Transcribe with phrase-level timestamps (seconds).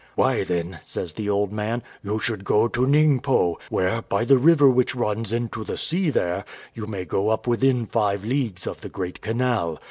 [0.15, 4.67] "Why, then," says the old man, "you should go to Ningpo, where, by the river
[4.67, 6.43] which runs into the sea there,
[6.73, 9.79] you may go up within five leagues of the great canal.